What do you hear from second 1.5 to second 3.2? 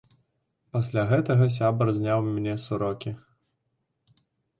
сябар зняў мне сурокі.